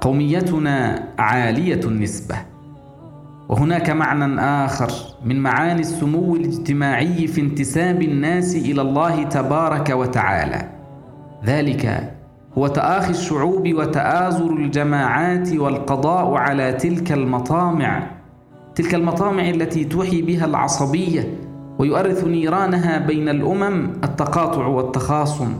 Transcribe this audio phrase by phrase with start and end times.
[0.00, 2.36] قوميتنا عالية النسبة.
[3.48, 4.92] وهناك معنى آخر
[5.24, 10.68] من معاني السمو الاجتماعي في انتساب الناس إلى الله تبارك وتعالى.
[11.44, 12.14] ذلك
[12.58, 18.10] هو تآخي الشعوب وتآزر الجماعات والقضاء على تلك المطامع.
[18.74, 21.34] تلك المطامع التي توحي بها العصبية
[21.78, 25.54] ويؤرث نيرانها بين الأمم التقاطع والتخاصم.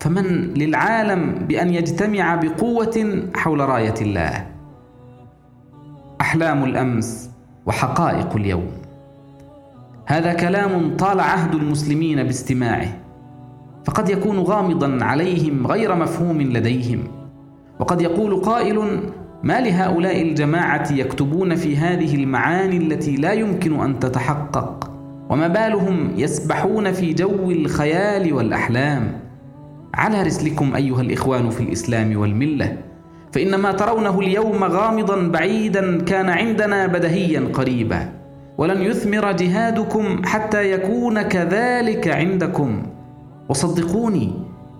[0.00, 4.46] فمن للعالم بأن يجتمع بقوة حول راية الله.
[6.20, 7.30] أحلام الأمس
[7.66, 8.70] وحقائق اليوم.
[10.06, 12.88] هذا كلام طال عهد المسلمين باستماعه
[13.84, 17.04] فقد يكون غامضا عليهم غير مفهوم لديهم
[17.78, 19.00] وقد يقول قائل
[19.42, 24.90] ما لهؤلاء الجماعة يكتبون في هذه المعاني التي لا يمكن أن تتحقق
[25.30, 29.25] وما بالهم يسبحون في جو الخيال والأحلام؟
[29.96, 32.76] على رسلكم أيها الإخوان في الإسلام والملة
[33.32, 38.12] فإن ما ترونه اليوم غامضا بعيدا كان عندنا بدهيا قريبا
[38.58, 42.82] ولن يثمر جهادكم حتى يكون كذلك عندكم.
[43.48, 44.32] وصدقوني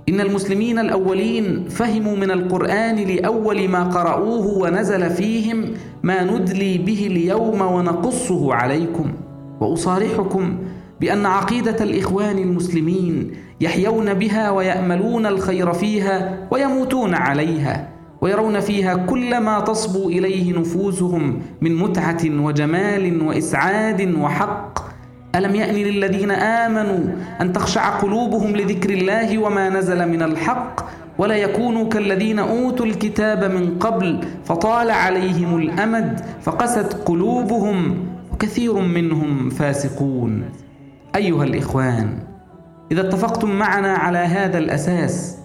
[0.08, 5.64] إن المسلمين الأولين فهموا من القرآن لأول ما قرأوه ونزل فيهم
[6.02, 9.12] ما ندلي به اليوم ونقصه عليكم
[9.60, 10.58] وأصارحكم
[11.00, 17.88] بأن عقيدة الإخوان المسلمين يحيون بها ويأملون الخير فيها ويموتون عليها
[18.20, 24.78] ويرون فيها كل ما تصبو إليه نفوسهم من متعة وجمال وإسعاد وحق.
[25.34, 30.80] ألم يأن للذين آمنوا أن تخشع قلوبهم لذكر الله وما نزل من الحق؟
[31.18, 40.44] ولا يكونوا كالذين أوتوا الكتاب من قبل فطال عليهم الأمد فقست قلوبهم وكثير منهم فاسقون.
[41.16, 42.18] أيها الإخوان
[42.92, 45.38] إذا اتفقتم معنا على هذا الأساس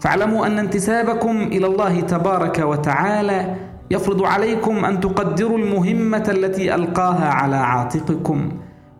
[0.00, 3.54] فاعلموا أن انتسابكم إلى الله تبارك وتعالى
[3.90, 8.52] يفرض عليكم أن تقدروا المهمة التي ألقاها على عاتقكم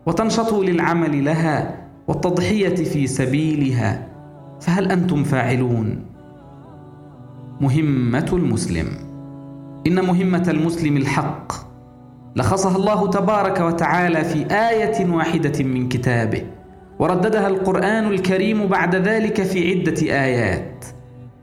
[0.05, 1.77] وتنشطوا للعمل لها
[2.07, 4.07] والتضحية في سبيلها.
[4.61, 6.05] فهل أنتم فاعلون؟
[7.61, 8.87] مهمة المسلم.
[9.87, 11.66] إن مهمة المسلم الحق.
[12.37, 16.43] لخصها الله تبارك وتعالى في آية واحدة من كتابه.
[16.99, 20.85] ورددها القرآن الكريم بعد ذلك في عدة آيات.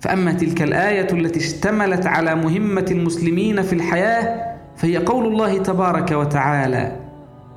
[0.01, 6.97] فأما تلك الآية التي اشتملت على مهمة المسلمين في الحياة فهي قول الله تبارك وتعالى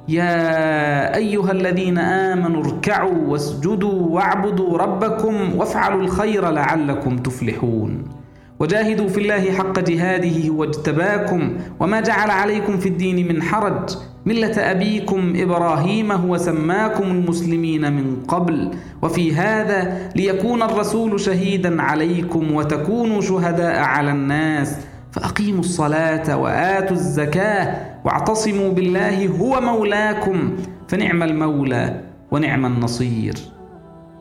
[0.07, 8.16] يا أيها الذين آمنوا اركعوا واسجدوا واعبدوا ربكم وافعلوا الخير لعلكم تفلحون.
[8.59, 13.97] وجاهدوا في الله حق جهاده واجتباكم وما جعل عليكم في الدين من حرج.
[14.25, 18.71] ملة أبيكم إبراهيم هو سماكم المسلمين من قبل.
[19.01, 24.75] وفي هذا ليكون الرسول شهيدا عليكم وتكونوا شهداء على الناس.
[25.11, 27.75] فأقيموا الصلاة وآتوا الزكاة
[28.05, 30.57] واعتصموا بالله هو مولاكم.
[30.87, 32.01] فنعم المولى
[32.31, 33.35] ونعم النصير.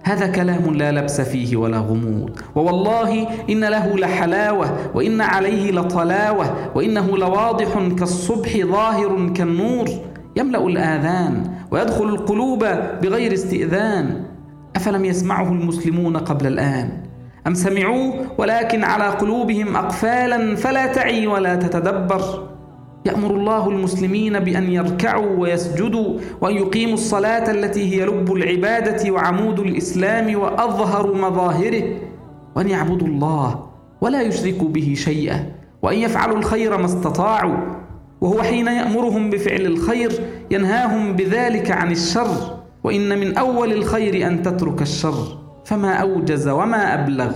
[0.07, 2.31] هذا كلام لا لبس فيه ولا غموض.
[2.55, 9.89] ووالله إن له لحلاوة وإن عليه لطلاوة وإنه لواضح كالصبح ظاهر كالنور.
[10.37, 12.65] يملأ الآذان ويدخل القلوب
[13.03, 14.25] بغير استئذان.
[14.77, 17.03] أفلم يسمعه المسلمون قبل الآن؟
[17.47, 22.49] أم سمعوه ولكن على قلوبهم اقفالا فلا تعي ولا تتدبر؟
[23.07, 30.39] يأمر الله المسلمين بأن يركعوا ويسجدوا وأن يقيموا الصلاة التي هي لب العبادة وعمود الإسلام
[30.41, 31.83] وأظهر مظاهره
[32.57, 33.67] وأن يعبدوا الله
[34.01, 35.53] ولا يشركوا به شيئا
[35.83, 37.57] وأن يفعلوا الخير ما استطاعوا
[38.21, 40.13] وهو حين يأمرهم بفعل الخير
[40.51, 47.33] ينهاهم بذلك عن الشر وإن من أول الخير أن تترك الشر فما أوجز وما أبلغ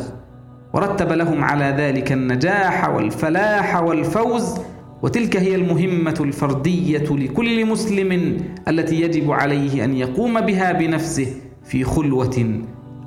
[0.75, 4.59] ورتب لهم على ذلك النجاح والفلاح والفوز
[5.03, 8.39] وتلك هي المهمة الفردية لكل مسلم
[8.69, 11.35] التي يجب عليه أن يقوم بها بنفسه
[11.65, 12.63] في خلوة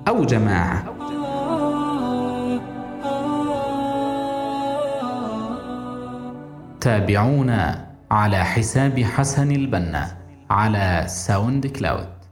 [0.07, 0.83] أو جماعة.
[6.81, 10.17] تابعونا على حساب حسن البنا
[10.50, 12.22] على ساوند كلاود